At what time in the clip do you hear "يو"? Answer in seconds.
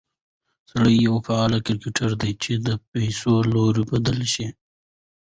1.07-1.15